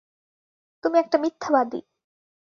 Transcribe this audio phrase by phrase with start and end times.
[0.83, 1.79] তুমি একটা মিথ্যাবাদী!